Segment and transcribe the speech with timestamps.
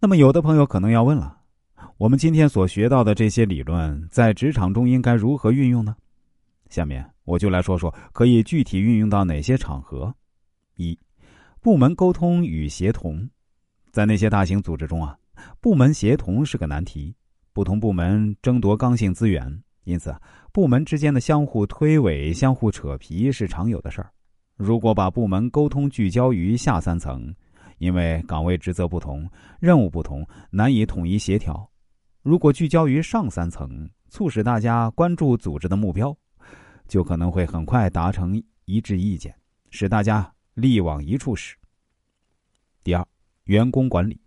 [0.00, 1.38] 那么，有的朋友可能要问了：
[1.96, 5.96] 我们今天所学到的这些理论，在职场中应该如何运用呢？
[6.70, 10.14] 下面我就来说说可以具体运用到哪些场合。
[10.76, 10.96] 一、
[11.60, 13.28] 部门沟通与协同，
[13.90, 15.18] 在那些大型组织中啊，
[15.60, 17.12] 部门协同是个难题。
[17.52, 20.14] 不同部门争夺刚性资源，因此
[20.52, 24.12] 部门之间的相互推诿、相互扯皮是常有的事儿。
[24.56, 27.34] 如果把部门沟通聚焦于下三层，
[27.78, 29.28] 因为岗位职责不同、
[29.60, 31.54] 任务不同，难以统一协调；
[32.22, 36.16] 如果聚焦于上三层，促使大家关注组织的目标，
[36.86, 39.34] 就可能会很快达成一致意见，
[39.70, 41.56] 使大家力往一处使。
[42.82, 43.06] 第二，
[43.44, 44.20] 员工管理，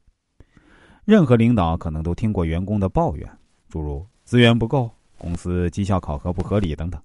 [1.03, 3.29] 任何领导可能都听过员工的抱怨，
[3.69, 7.01] 诸如资源不够、公司绩效考核不合理等等。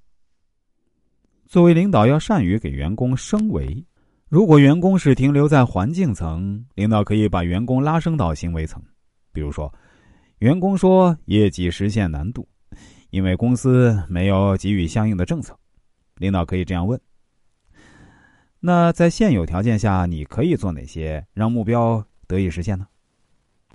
[1.46, 3.84] 作为领导，要善于给员工升维。
[4.28, 8.82] 如果员工是停留在环境层，领导可以把员工拉升到行为层。
[9.32, 9.72] 比如说，
[10.38, 12.44] 员工说业绩实现难度，
[13.10, 15.56] 因为公司没有给予相应的政策，
[16.16, 17.00] 领导可以这样问：
[18.58, 22.84] 那在现有条件下，你可以做哪些让目标得以实现呢？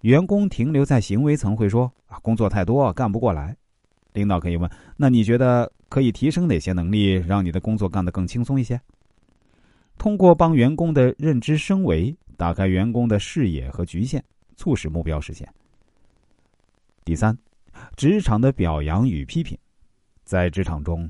[0.02, 3.56] 员工停留在行为层会说：啊，工作太多，干不过来。
[4.12, 8.82] 领导可以问：那你觉得可以提升哪些能力，让你的工作干得更轻松一些？
[10.02, 14.20] 通过帮员工的认知升维，打开员工的视野和局限，
[14.56, 15.48] 促使目标实现。
[17.06, 17.38] 第三，
[17.96, 19.56] 职场的表扬与批评，
[20.24, 21.08] 在职场中，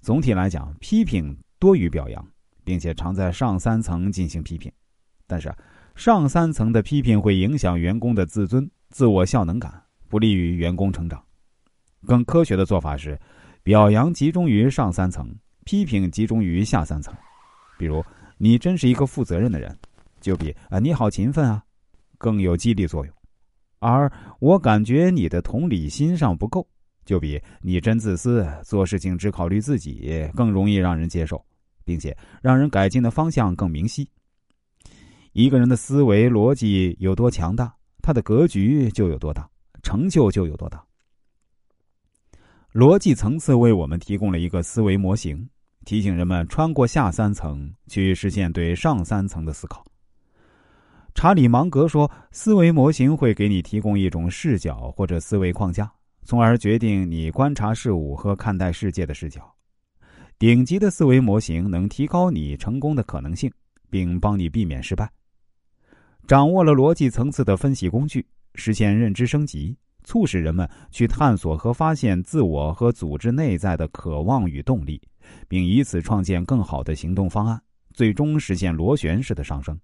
[0.00, 2.26] 总体来讲，批评多于表扬，
[2.64, 4.72] 并且常在上三层进行批评。
[5.26, 5.54] 但是，
[5.94, 9.70] 上三层的批评会影响员工的自尊、自我效能感，
[10.08, 11.22] 不利于员工成长。
[12.06, 13.20] 更科学的做法是，
[13.62, 15.30] 表扬集中于上三层，
[15.66, 17.14] 批评集中于下三层。
[17.76, 18.02] 比如。
[18.42, 19.78] 你真是一个负责任的人，
[20.18, 21.62] 就比啊你好勤奋啊，
[22.16, 23.14] 更有激励作用；
[23.80, 26.66] 而我感觉你的同理心上不够，
[27.04, 31.44] 就比你真自私，做事情只考虑自己，更容易让人接受，
[31.84, 34.08] 并且让人改进的方向更明晰。
[35.32, 37.70] 一个人的思维逻辑有多强大，
[38.00, 39.46] 他的格局就有多大，
[39.82, 40.82] 成就就有多大。
[42.72, 45.46] 逻辑层次为我们提供了一个思维模型。
[45.84, 49.84] 提醒人们穿过下三层去实现对上三层的思考。
[51.14, 55.90] 查理芒格说：“思维模型会给你提供一种视角或者思维框架，
[56.22, 59.42] 从而决定你观察事物和看待世界的视角。
[60.38, 63.50] 顶级的思维模型能提高你成功的可能性，
[63.90, 65.10] 并帮你避免失败。
[66.28, 68.24] 掌握了逻辑层次的分析工具，
[68.54, 75.02] 实现认知升级，促使人们去探索和发现自我和组织内在的渴望与动力。”
[75.48, 77.60] 并以此创建更好的行动方案，
[77.92, 79.78] 最终实现螺旋式的上升。